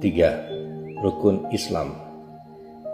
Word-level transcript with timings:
Ketiga, 0.00 0.48
rukun 1.04 1.44
Islam. 1.52 1.92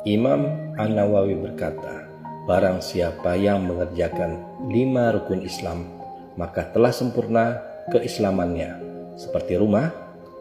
Imam 0.02 0.74
An-Nawawi 0.74 1.38
berkata, 1.38 2.02
barang 2.50 2.82
siapa 2.82 3.38
yang 3.38 3.62
mengerjakan 3.62 4.42
lima 4.66 5.14
rukun 5.14 5.38
Islam, 5.46 5.86
maka 6.34 6.66
telah 6.74 6.90
sempurna 6.90 7.62
keislamannya. 7.94 8.82
Seperti 9.14 9.54
rumah, 9.54 9.94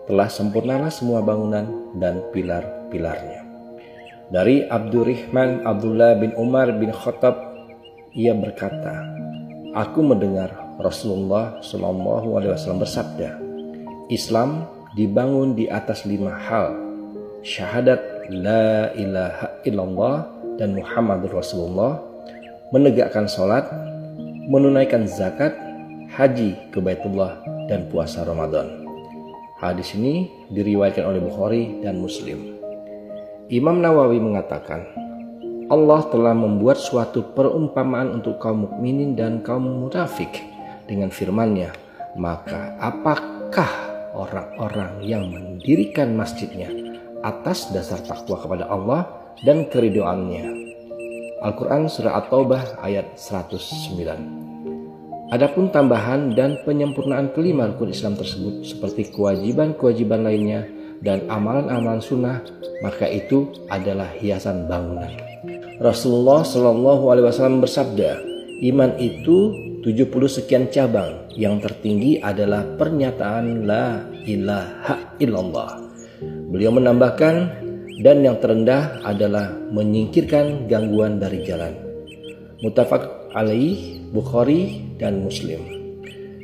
telah 0.10 0.26
sempurnalah 0.26 0.90
semua 0.90 1.22
bangunan 1.22 1.94
dan 2.02 2.26
pilar-pilarnya. 2.34 3.46
Dari 4.34 4.66
Abdurrahman 4.66 5.70
Abdullah 5.70 6.18
bin 6.18 6.34
Umar 6.34 6.74
bin 6.82 6.90
Khattab, 6.90 7.46
ia 8.18 8.34
berkata, 8.34 9.06
Aku 9.78 10.02
mendengar 10.02 10.50
Rasulullah 10.82 11.62
Shallallahu 11.62 12.42
Alaihi 12.42 12.58
Wasallam 12.58 12.82
bersabda, 12.82 13.38
Islam 14.10 14.66
dibangun 14.96 15.60
di 15.60 15.68
atas 15.68 16.08
lima 16.08 16.32
hal, 16.32 16.72
syahadat 17.44 18.32
la 18.32 18.96
ilaha 18.96 19.48
illallah 19.68 20.18
dan 20.56 20.72
Muhammad 20.72 21.28
Rasulullah, 21.28 22.00
menegakkan 22.72 23.28
sholat, 23.28 23.68
menunaikan 24.48 25.04
zakat, 25.04 25.52
haji 26.16 26.56
ke 26.72 26.80
Baitullah, 26.80 27.44
dan 27.68 27.92
puasa 27.92 28.24
Ramadan. 28.24 28.88
Hadis 29.60 29.92
ini 30.00 30.32
diriwayatkan 30.56 31.04
oleh 31.04 31.20
Bukhari 31.20 31.84
dan 31.84 32.00
Muslim. 32.00 32.56
Imam 33.52 33.84
Nawawi 33.84 34.18
mengatakan, 34.24 34.88
Allah 35.68 36.08
telah 36.08 36.32
membuat 36.32 36.80
suatu 36.80 37.36
perumpamaan 37.36 38.16
untuk 38.16 38.40
kaum 38.40 38.70
mukminin 38.70 39.12
dan 39.18 39.44
kaum 39.44 39.66
munafik 39.66 40.32
dengan 40.88 41.12
firman-Nya, 41.12 41.74
maka 42.16 42.78
apakah 42.80 43.95
orang-orang 44.16 45.04
yang 45.04 45.28
mendirikan 45.28 46.16
masjidnya 46.16 46.72
atas 47.22 47.70
dasar 47.76 48.00
takwa 48.02 48.40
kepada 48.40 48.72
Allah 48.72 49.06
dan 49.44 49.68
keridoannya. 49.68 50.66
Al-Quran 51.44 51.92
Surah 51.92 52.24
At-Taubah 52.24 52.80
ayat 52.80 53.20
109 53.20 54.00
Adapun 55.36 55.74
tambahan 55.74 56.38
dan 56.38 56.62
penyempurnaan 56.64 57.34
kelima 57.34 57.68
rukun 57.68 57.92
Islam 57.92 58.16
tersebut 58.16 58.62
seperti 58.62 59.10
kewajiban-kewajiban 59.10 60.22
lainnya 60.22 60.70
dan 61.02 61.26
amalan-amalan 61.28 62.00
sunnah 62.00 62.46
maka 62.86 63.10
itu 63.10 63.50
adalah 63.68 64.10
hiasan 64.16 64.70
bangunan. 64.70 65.10
Rasulullah 65.82 66.46
Shallallahu 66.46 67.04
Alaihi 67.12 67.26
Wasallam 67.28 67.60
bersabda, 67.60 68.22
iman 68.70 68.96
itu 69.02 69.52
70 69.86 70.10
sekian 70.26 70.66
cabang. 70.74 71.30
Yang 71.38 71.70
tertinggi 71.70 72.18
adalah 72.18 72.66
pernyataan 72.74 73.70
la 73.70 74.02
ilaha 74.26 75.14
illallah. 75.22 75.78
Beliau 76.50 76.74
menambahkan 76.74 77.36
dan 78.02 78.26
yang 78.26 78.42
terendah 78.42 79.06
adalah 79.06 79.54
menyingkirkan 79.70 80.66
gangguan 80.66 81.22
dari 81.22 81.46
jalan. 81.46 81.78
Mutafak 82.66 83.30
alaih 83.38 84.02
Bukhari 84.10 84.82
dan 84.98 85.22
Muslim. 85.22 85.62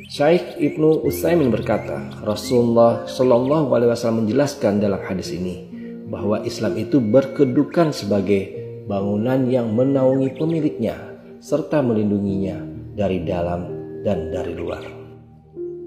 Syekh 0.06 0.62
Ibnu 0.62 1.02
Utsaimin 1.02 1.50
berkata, 1.50 2.22
Rasulullah 2.22 3.10
Shallallahu 3.10 3.74
alaihi 3.74 3.90
wasallam 3.90 4.22
menjelaskan 4.22 4.78
dalam 4.78 5.02
hadis 5.02 5.34
ini 5.34 5.66
bahwa 6.06 6.46
Islam 6.46 6.78
itu 6.78 7.02
berkedudukan 7.02 7.90
sebagai 7.90 8.54
bangunan 8.86 9.50
yang 9.50 9.72
menaungi 9.74 10.36
pemiliknya 10.36 10.94
serta 11.40 11.80
melindunginya 11.80 12.81
dari 12.92 13.24
dalam 13.24 13.68
dan 14.04 14.28
dari 14.28 14.52
luar. 14.56 15.01